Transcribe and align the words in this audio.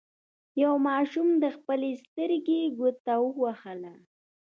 یوه 0.61 0.77
ماشوم 0.89 1.27
د 1.43 1.45
خپلې 1.57 1.91
سترګې 2.03 2.61
ګوته 2.77 3.15
ووهله. 3.21 3.95